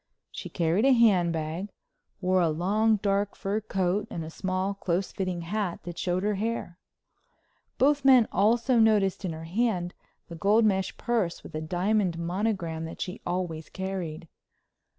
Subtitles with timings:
[0.31, 1.69] She carried a hand bag,
[2.21, 6.33] wore a long dark fur coat and a small close fitting hat that showed her
[6.33, 6.79] hair.
[7.77, 9.93] Both men also noticed in her hand
[10.27, 14.27] the gold mesh purse with a diamond monogram that she always carried.